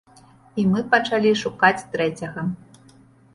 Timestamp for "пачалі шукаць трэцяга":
0.93-2.47